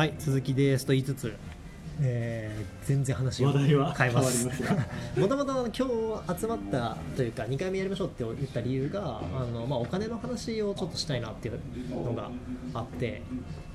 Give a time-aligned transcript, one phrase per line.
[0.00, 1.36] はい続きですと言いつつ、
[2.00, 3.68] えー全然話を変
[4.08, 4.48] えます。
[5.20, 11.60] もともと今日集まったというか2回目やりましょうって言った理由があの、まあ、お金の話をちょっとしたいなっていう
[11.90, 12.30] のが
[12.72, 13.20] あって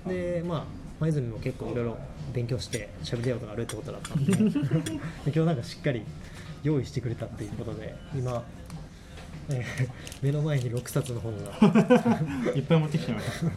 [0.08, 0.66] でまあ
[1.00, 1.98] 舞泉も結構いろいろ
[2.34, 4.42] 勉強して喋りたいことがあるってことだったんで で
[5.28, 6.02] 今日なんかしっかり
[6.64, 8.44] 用意してくれたっていうことで今、
[9.50, 9.90] え ー
[10.22, 11.52] 目の前に6冊の本が。
[12.56, 13.50] いっぱい持ってきてましたあ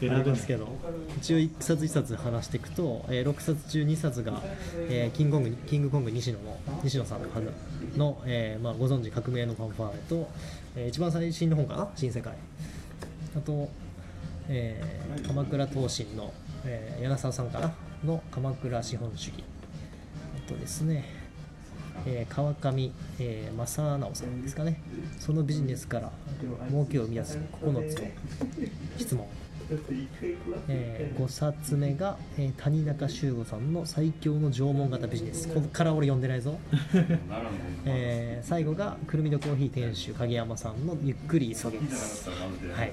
[0.00, 0.68] 選ますけど。
[1.18, 4.42] 一応1冊1冊話していくと、えー6冊中2冊が、
[4.88, 7.28] えーキングコングキングコング西野の西野さんの
[7.96, 10.28] の、えーまあ、ご存知革命のファンファーレと、
[10.76, 11.88] えー一番最新の本かな？
[11.96, 12.32] 新世界。
[13.36, 13.68] あと、
[14.48, 16.32] えー鎌倉東進の、
[16.64, 17.72] えー柳沢さんかな？
[18.04, 19.44] の鎌倉資本主義。
[20.36, 21.04] あとですね、
[22.04, 24.80] えー川上、えー正直さんですかね。
[25.18, 26.12] そのビジネスから
[26.68, 28.10] 儲けを生み出す9つの
[28.98, 29.26] 質問。
[30.68, 35.48] え5冊目が、えー谷中修吾さんの最強の縄文型ビジネス。
[35.48, 36.56] ここから俺読んでないぞ、
[37.84, 42.28] えー最後がくるみどコーヒー店主影山さんのゆっくり急げです。
[42.30, 42.92] はい。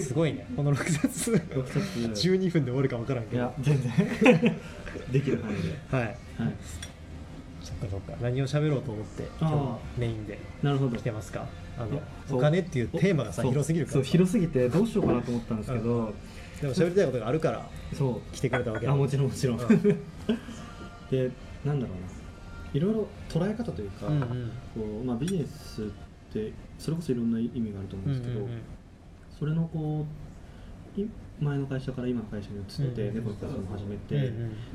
[0.00, 0.46] すごいね。
[0.54, 1.32] この6冊。
[1.32, 1.78] 6冊。
[2.28, 3.36] 12分で終わるか分からんけど。
[3.38, 3.92] いや全然。
[5.10, 5.96] できる範囲で。
[5.96, 6.04] はい。
[6.04, 6.16] はい
[7.62, 8.14] そっかそっか。
[8.20, 10.96] 何を喋ろうと思って今日はメインでなるほど。
[10.96, 11.46] 来てますか？
[11.78, 16.12] あのお金っていうテーマがさ広すぎるからそう広すぎてどうしようかなと思ったんですけど、
[16.60, 18.34] でも喋りたいことがあるからそう。
[18.34, 18.92] 来てくれたわけだ。
[18.92, 19.68] あもちろんもちろん、うん。
[21.10, 21.30] で
[21.64, 22.12] なんだろうな。
[22.74, 24.50] いろいろ捉え方というか、うんうん。
[24.74, 25.86] こうまあ、ビジネスっ
[26.32, 28.60] てそれこそいろんな意味があると思うんですけど、うんうんうん。
[29.38, 30.06] それのこ
[30.96, 31.08] うい
[31.42, 34.32] 前の会社から今の会社に移って、うん猫の会社も始めて、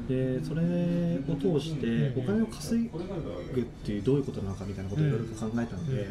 [0.07, 6.07] でそれを通してうんお金を稼ぐっていうどういうことなのかみたいなことをいろいろと考えたので、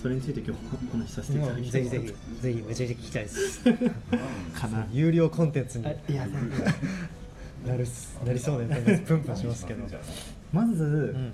[0.00, 6.40] それについて今日お話しさせていただきたいぜひぜひぜひめちゃくちゃ聞きたいですかな有料コンテンツにあいやな
[7.76, 7.86] る
[8.24, 9.84] なりそうでプンプンしますけど、
[10.52, 11.32] まず、うんうん。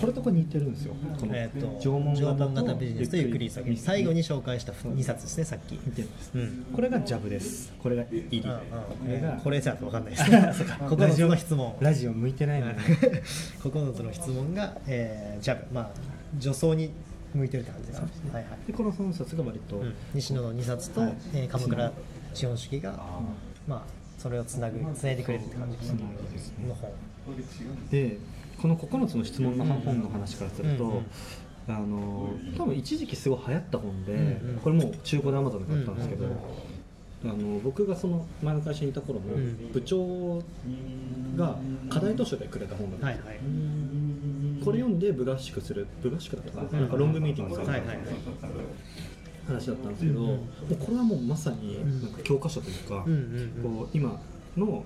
[0.00, 0.94] これとこ似てるんですよ。
[1.18, 1.90] このえー、と縄
[2.34, 3.76] 文型ビジネスとゆっくり急げ。
[3.76, 6.30] 最後に紹介した2冊ですねさっき、似てるんです。
[6.34, 6.66] うん。
[6.74, 7.72] これがジャブです。
[7.82, 8.60] これがイリうんうんこ
[9.08, 10.24] れがこれじゃ分かんないです。
[10.30, 11.74] 9つ の質問。
[11.80, 12.80] ラジオ向いてないのはいに
[13.62, 15.74] 9つの質問が、えージャブ。
[15.74, 15.90] まあ
[16.38, 16.90] 女装に
[17.34, 18.06] 向いてるって感じですね。
[18.32, 18.66] はいはい。
[18.66, 19.94] でこの3冊が割と、うん。
[20.14, 21.14] 西野の2冊と、はい。
[21.34, 21.92] えー鎌倉
[22.34, 22.92] 資本主義が、
[23.66, 25.98] まあそれをつなぐつないでくれるって感じですね
[26.32, 26.68] ですね。
[26.68, 26.90] の本
[27.90, 28.18] で
[28.62, 31.02] この9つの質問の本の話からすると、
[31.68, 36.32] あの多分一時期すごい流行った本で、これもう中古で Amazon で買ったんですけど、うん
[37.24, 39.70] あの僕がその前の会社にいた頃のうん。
[39.72, 40.42] 部長
[41.36, 41.56] が
[41.88, 47.98] 課題図書でくれた本だったんですよ、これ読んで部合宿する部合宿だったかな,、うんなんかロングミーティングするはいはいはい。
[49.46, 50.34] 話だったんですけど、うんも
[50.70, 53.04] うこれはもうまさにんなんか教科書というか、
[53.62, 54.20] こう今
[54.56, 54.84] の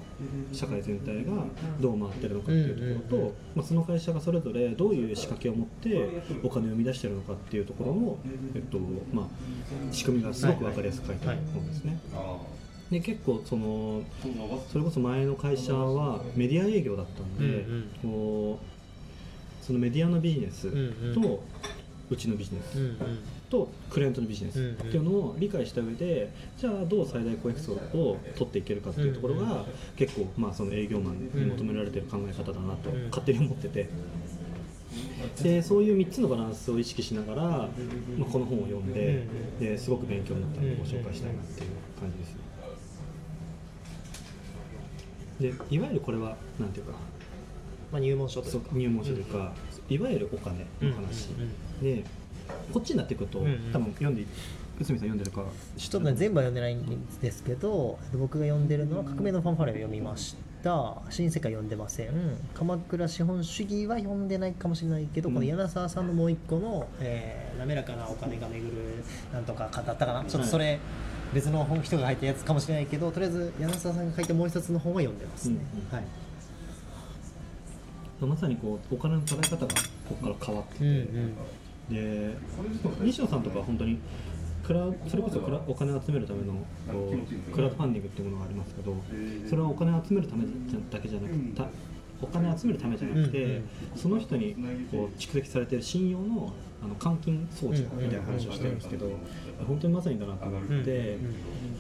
[0.53, 1.33] 社会全体が
[1.81, 6.09] どう回ってるのかっていうところと、まあ、その会社がそれぞれどういう仕掛けを持って
[6.43, 8.19] お金を生み出してるのかっていうところの、
[8.55, 8.79] えっと
[9.13, 9.27] まあ、
[9.93, 11.99] 仕組みがすごく分かりやすく書いてある本ですね。
[12.91, 14.03] で結構その
[14.71, 17.67] それこそ前の会社はメディア営業だったんで、
[19.61, 20.71] そのメディアのビジネス
[21.13, 21.43] と、
[22.09, 22.79] うちのビジネス。
[23.51, 24.61] とクライアントのビジネス。
[24.61, 29.65] っていうのを理解した上でじゃあどう最大公約数を取っていけるかっていうところが
[29.97, 33.89] 結構まあその営業マンに求められてる考え方だなとうん勝手に思ってて。
[35.43, 37.69] でそういう3つのバランスを意識しながら、ま
[38.27, 39.27] あ、この本を読んで
[39.59, 42.35] ですごく勉強になったのでご紹介したいなっていう感じです。
[42.35, 42.47] ね。
[45.41, 46.93] でいわゆるこれはなんていうか
[47.97, 49.53] まあ入門書といそううか入門書というか、
[49.89, 52.05] いわゆるお金の話、うんうんで
[52.73, 53.73] こっちになってくると、うんうん。
[53.73, 54.25] 多分読んで
[54.79, 55.43] 内海さん読んでるか
[55.77, 62.11] ちょっとね全部は読んでないんですけど僕が読んでるのは「革命のファンファーレ」を読みました「新世界」読んでません。
[62.55, 65.35] 鎌倉資本主義は読んでないかもしれないけど、うん。
[65.35, 68.73] この柳沢さんのもう一個の、えー滑らかなお金が巡る
[69.33, 70.25] なんとかだったかな。
[70.27, 70.79] ちょっとそれ、
[71.33, 75.91] 別の本人が書いたやつかもしれないけどとりあえず柳沢さんが書いたもう一つの本は読んでますね、うんうん。
[75.91, 76.26] はい
[78.21, 79.67] まさにこうお金の捉え方が
[80.09, 80.87] ここから変わってて、う。
[80.87, 80.93] んう
[81.27, 81.37] ん
[81.89, 82.35] で
[83.03, 83.99] 西野さんとかは本当に
[84.65, 86.55] クラそれこそクラお金を集めるための
[86.91, 88.97] こうクラウドファンディングっていうものがありますけど
[89.49, 90.45] それはお金を集めるため
[90.91, 91.63] だけじゃなくて
[92.23, 93.63] お金を集めるためじゃなくて、
[93.95, 94.55] その人に
[94.91, 96.53] こう蓄積されている信用の
[96.83, 99.11] あの換金装置みたいな話をしてるんですけど、
[99.67, 101.19] 本当にまさにだなと思って、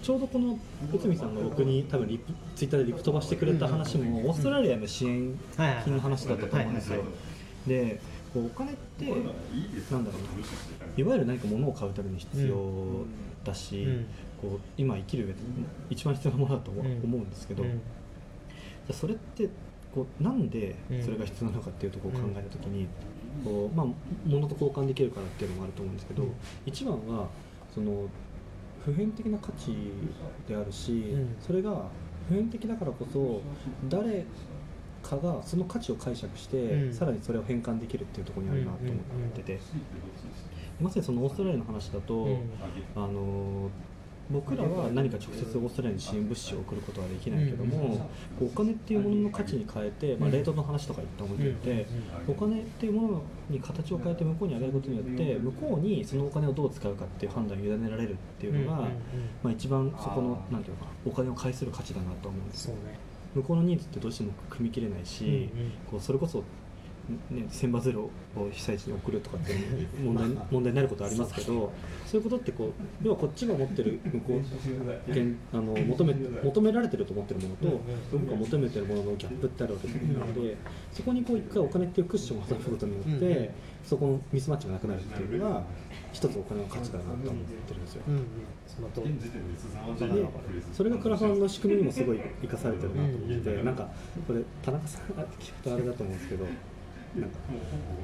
[0.03, 0.59] ちょうどこの
[0.93, 5.39] 内海さんが僕に多分リプツイッターでリプ飛ばしてくれた話も、オーストラリアの支援
[5.85, 7.05] 金の話だったと思うんですよ。
[7.67, 8.01] で
[8.33, 9.29] こうお金ってなんだろ
[9.91, 10.05] うな
[10.97, 12.57] いわゆる何か物を買うために必要
[13.45, 14.07] だし、うん。
[14.41, 15.39] こう今生きる上で
[15.89, 16.85] 一番必要なものだと思う
[17.21, 17.71] んですけど、うん。
[17.71, 17.81] じゃ
[18.91, 19.49] あそれって
[19.97, 22.87] こうなんでそれが必要なのかっていうところを考えた時に、
[23.43, 23.87] こうまあ、
[24.27, 26.33] 物と交換できるからっていうのもあると思うんですけど、うん。
[26.67, 27.29] 一番は
[27.75, 28.07] その
[28.85, 29.75] 普遍的な価値
[30.47, 31.37] であるし、うん。
[31.41, 31.87] それが
[32.29, 33.41] 普遍的だからこそ
[33.89, 34.27] 誰
[35.03, 36.93] かがその価値を解釈して、うん。
[36.93, 39.59] さらにそれを変換できるっていうところにあるなと思ってて、
[40.79, 42.51] まさにそのオーストラリアの話だと、うん。
[42.95, 43.71] あの
[44.31, 50.33] 僕らは何か直接オーストラリアに支援物資を送ることはできないけども、うんお金っていうものの価値に変えて、まあ、うん。
[50.33, 51.87] レートの話とか言った置いといて、
[52.29, 58.89] お金っていうものに形を変えて向こうにあげることによって向こうにそのお金をどう使うかっていう判断を委ねられるっていうのが、
[59.43, 62.75] まあ、一番そこのなんていうのかなお金を返する価値だなと思うんですよ。
[63.35, 65.51] 向こうのニーズってどうしても組み切れないし、
[65.91, 66.43] こうそれこそ、
[67.09, 68.11] ね、千羽鶴を
[68.51, 69.55] 被災地に送るとかって
[70.03, 71.73] 問題問題になることありますけど
[72.05, 72.21] そう。
[72.21, 72.71] いうことってこう
[73.05, 77.81] 要はこっちが持ってる向こう現あの求め求められてると思ってるものと
[78.13, 80.57] うん僕が求めてるもののギャップってあるわけなので
[80.93, 83.49] そこにこう一回お金っていうクッションを挟むことによって、うんうん。
[83.87, 85.63] そこのミスマッチがなくなるっていうのが
[86.13, 88.03] 一つお金の価値だなと思ってるんですよ。
[88.09, 88.23] うんうん。
[88.67, 89.31] その通りで
[90.73, 93.89] それがクラファンの仕組みにもすごい生かされてるなと思ってて、なんか
[94.27, 96.45] これ田中さんが聞くとあれだと思うんですけど
[97.21, 97.37] なんか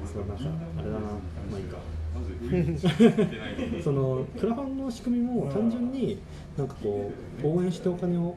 [0.05, 0.43] そうなんか
[0.77, 1.77] あれだなまあいいか。
[3.83, 6.19] そのクラファンの仕組みも単純に
[6.55, 7.11] なんかこ
[7.43, 8.35] う応援してお金を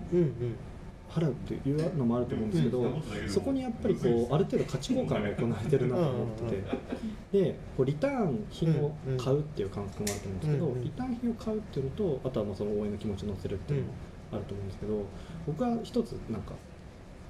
[1.11, 2.85] 払うっていうのもあると思うんですけど、
[3.29, 6.57] そこにやっぱりこうある程度価値交換が行われてるなと思って
[7.33, 13.93] て、でこうリターン品を買うっていう感覚もあると思うんですけど、リターン品を買うっていうのとあとはまあその応援の気持ちを乗せるっていうのも
[14.33, 15.05] あると思うんですけど
[15.47, 16.55] 僕は一つなんか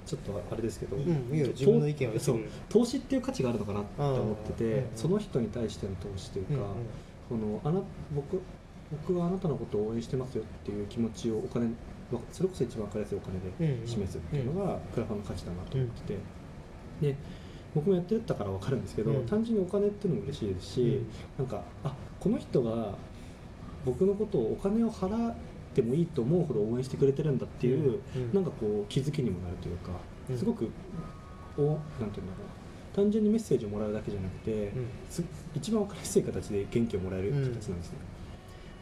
[0.07, 2.39] ちょっとあれですけど、んいいよと自分の意見そう
[2.69, 7.81] 投資っていう価値があるのかなって思ってて、うんうんその人に対しての投資というか、うんのあな
[8.15, 8.41] 僕
[8.89, 11.65] 僕はあなたのことを応援してますよっていう気持ちをお金
[12.11, 16.17] わそれこそ一番分かりやすいお金で示すっていうのがクラファンの価値だなと思ってて、
[17.01, 17.15] で
[17.75, 19.25] 僕もやってたから分かるんですけど、うん。
[19.25, 21.07] 単純にお金っていうのも嬉しいですし、うん。
[21.37, 22.95] なんかあこの人が
[23.85, 25.35] 僕のことをお金を払っ
[25.77, 28.33] てもいいと思うほど応援してくれてるんだっていう、うんうん。
[28.33, 29.91] なんかこう気づきにもなるというか、
[30.29, 30.37] うん。
[30.37, 30.69] すごく
[31.57, 32.43] おなんていうんだろ
[32.93, 32.95] う。
[32.95, 34.87] 単純にメッセージをもらうだけじゃなくて、うん。
[35.09, 35.23] す
[35.55, 37.77] 一番分かりやすい形で元気をもらえる形なんですね、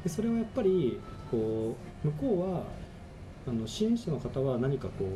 [0.03, 1.00] でそれはやっぱり
[1.30, 2.63] こう向こうは
[3.47, 5.07] あの支援者の方は何かこう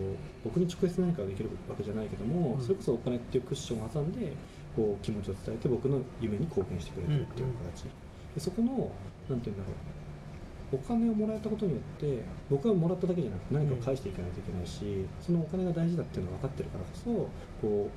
[0.43, 2.61] 僕に直接何かができるわけじゃないけども、うん。
[2.61, 4.33] それこそお金っていうクッションを挟んで
[4.75, 7.89] こう気持ちを伝えて僕の夢に貢献してくれてるっていう形、で
[8.39, 8.91] そこの
[9.29, 9.75] なんていうんだろう
[10.71, 17.89] お金をもらえたことによって僕はもらっただけじゃなくて何かを返していかないといけないし、そのお金が大事だっていうのが分かってるからこそこ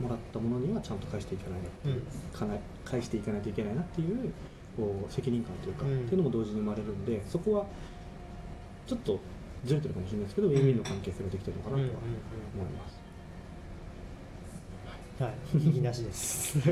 [0.00, 2.54] うもらったものにはちゃんと返していかないなっていう、かな
[2.84, 4.32] 返していかないといけないなっていう
[4.76, 6.00] こう責任感というか、うん。
[6.00, 7.66] っていうのも同時に生まれるんでそこは
[8.86, 9.18] ちょっと
[9.64, 11.88] ずれてるかもしれないですけどウィンウィンの関係性ができてるのかなとは
[12.54, 13.00] 思います。
[15.22, 15.58] はい。
[15.58, 16.58] いいなしです。
[16.62, 16.70] か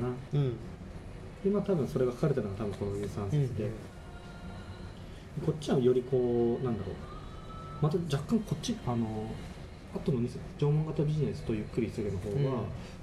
[0.00, 0.08] な。
[0.34, 0.56] うん
[1.44, 3.70] でまあ多分それが書かれてるのが多分この23節で、うん
[5.46, 6.94] こっちはよりこうなんだろう。
[7.80, 9.30] また若干こっちあの
[9.94, 12.40] 後の2節縄文型ビジネスとゆっくりするの方は、うん。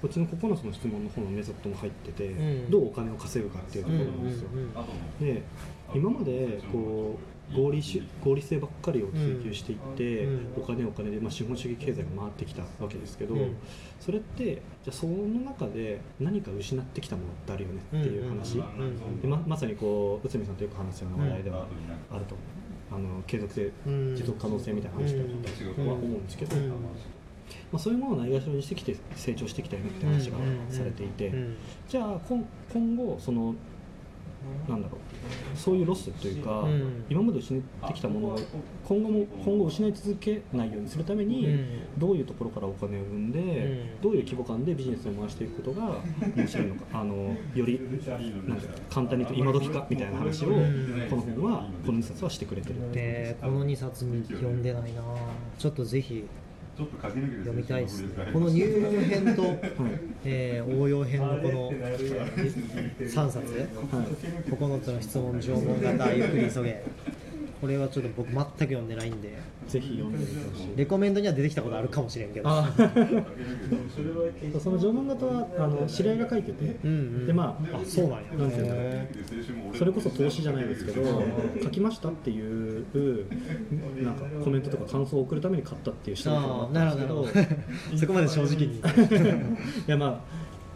[0.02, 2.70] こっちの9つの質問の方のメソッドも入ってて、うん。
[2.70, 4.48] どうお金を稼ぐかっていうところなんですよ、
[5.20, 5.42] で
[5.94, 10.46] 今までこう合理し合理性ばっかりを追求していって、うん。
[10.56, 13.56] お金お金で、まあ、資本主義経済が回ってきたわけですけど、うん。
[14.00, 18.64] それってじゃあその中で何か失ってきたものってあるよねっていう話、うん。
[18.64, 18.80] うん。
[18.82, 19.20] うん。
[19.20, 21.66] でままさにこう内海さんとよく話すような話題では
[22.10, 22.36] あると、
[22.90, 24.16] あの継続性うん。
[24.16, 26.68] 持続可能性みたいな話だとかは思うんですけど、うん。
[26.70, 26.76] ま
[27.74, 30.38] あ、そういうものをないがしろにしてきて成長してきたよねって話が
[30.68, 31.56] されていて、うん。
[31.88, 33.54] じゃあ今今後その
[34.68, 35.58] なんだろう。
[35.58, 37.04] そういうロスというか、うん。
[37.08, 38.38] 今まで失ってきたものを
[38.84, 41.66] 今後も今後失い続けないようにするために、うん。
[41.98, 44.00] どういうところからお金を生んで、ん。
[44.00, 45.98] どういう規模感でビジネスを回していくことが
[46.36, 47.80] 面白いのかあのより
[48.46, 50.52] なんか簡単に言うと今時かみたいな話を、ん。
[51.10, 52.78] この本はこの2冊はしてくれてる。
[52.78, 55.02] っていうねこの2冊に読んでないな。
[55.58, 56.24] ちょっとぜひ
[56.84, 58.08] 読みたいですね。
[58.32, 59.42] この入門編と、
[60.24, 63.68] えー応用編のこの3冊。
[64.48, 66.84] 9つの質問縄文型ゆっくり急げ
[67.60, 69.36] これはちょっと僕全く読んでないんで
[69.66, 70.76] ぜひ読んでみてほしい。
[70.76, 72.48] レコメンドには出てきたことあるかもしれんけど。
[72.48, 72.72] あ
[74.60, 77.26] その縄文型はあの知り合いが書いてて、うんうん。
[77.26, 78.32] でまああそうなんや。
[78.38, 78.84] なんていうんだろう。
[78.84, 79.08] へ
[79.74, 81.22] それこそ投資じゃないですけど
[81.62, 82.84] 書きましたっていう
[84.02, 87.26] なんかコメントとか感想を送るために買ったっていう人もなるほど。
[87.96, 88.78] そこまで正直に。
[88.78, 90.20] いやまあ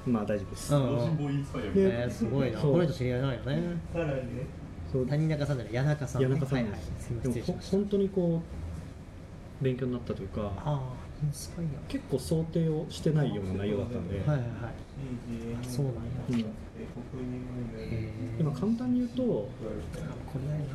[0.05, 1.43] まあ大丈夫です、うんうん。
[1.45, 2.61] でえーすごいな。
[2.61, 2.73] そう。
[2.73, 3.63] この人知り合いなんよね
[4.93, 6.29] そう谷中さんじゃない谷中さんね。
[6.29, 6.81] 谷中さんはいはい。
[7.01, 8.43] すみまで本当にこ
[9.61, 14.47] う勉強になったというかああすごいな結構想定をしてないような内容だったんで、はいはいはい。
[15.63, 16.01] あそうなんや。
[16.29, 16.45] うん
[18.63, 19.49] 簡単に言うとこ
[20.37, 20.67] れないな。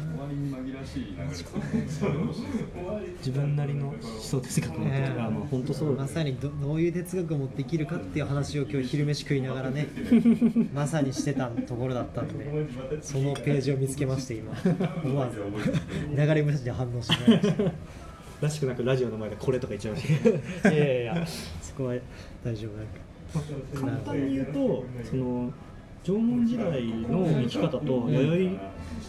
[3.19, 9.87] 自分なりの思想哲学を持ってる、え えあまあ本当そうまさにどどういう哲学を持って生きるかっていう話を今日昼飯食いながらね
[10.75, 12.67] まさにしてたところだったんで
[12.99, 14.51] そのページを見つけまして今
[15.05, 15.39] 思わず
[16.13, 17.63] 流れ星で反応してないました。
[18.41, 20.71] らしくなくラジオの前でこれとか言っちゃいました。
[20.73, 21.27] いやいやいや。
[21.61, 21.95] そこは
[22.43, 23.07] 大丈夫なんか。
[23.73, 25.53] 簡単に言うとその
[26.03, 28.59] 縄文時代の生き方と弥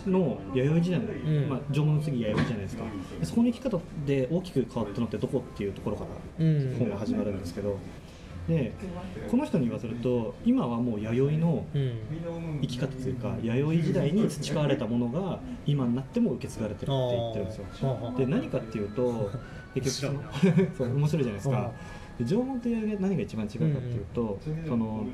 [0.05, 1.49] 生の弥生時代の、ん。
[1.49, 2.85] まあ、縄文の次弥生じゃないですか。
[3.21, 6.77] でそこの生き方で大きく変わったのってどこっていうところからうん。
[6.79, 7.77] 本が始まるんですけど。
[8.49, 8.73] で
[9.31, 11.99] この人に言わせると今はもう弥生のうん。
[12.63, 18.15] 生き方というか弥生時代に培われたものが今になっても受け継がれてるって言ってるんですよ。
[18.17, 19.31] で何かっていうと
[19.75, 20.19] 結局
[20.77, 21.57] その 面白いじゃないですか。
[21.63, 21.71] で
[22.25, 25.07] 縄文と弥生何が一番違うかっていうと、その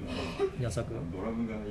[0.59, 0.93] 稲作。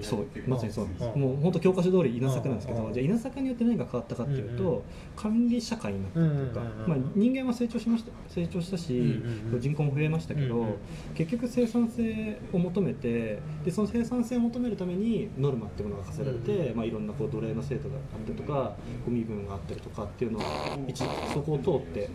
[0.01, 1.05] そうまさにそうなんです。
[1.15, 4.81] うんもう本当教科書通り稲作なんですけうんどじゃあ稲作によって何が変わったかっていうと、うんうん
[5.15, 10.75] 管理社会になったというか、うんうんうんまあ、人間は成長しました成長したし、うんうんうん人口も増えましたけど、うんうん
[11.13, 18.75] 結局生産性を求めてでその生産性を求めるためにノルマっていうものが課せられて、うんまあ、いろんなこう奴隷の制度があったりとか
[19.05, 20.41] ゴミ分があったりとかっていうのを
[20.87, 22.09] 一そこを通って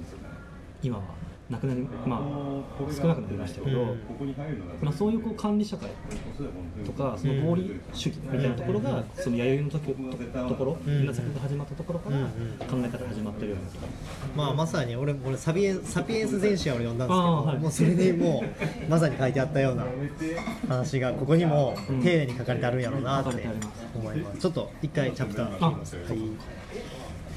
[0.83, 1.05] 今は
[1.51, 4.01] なくなり、まあ、少なくなりましたけど、うん。
[4.83, 5.89] まあ、そういうこう管理社会
[6.85, 11.03] とかその合理主義みたいなところがその弥生の時とところうん。
[11.05, 13.79] 稲作が始まったところからうん考え方が始まってるようなと
[14.37, 17.59] まあまさに俺俺サピエンサピエンス全史を読んだんですけど、はい。
[17.59, 18.45] もうそれにも
[18.87, 19.87] うまさに書いてあったような
[20.69, 23.47] 話がここにも丁寧に書かれてあるんやろうなって
[23.95, 24.39] 思います。
[24.39, 26.19] ちょっと一回チャプター切りますはい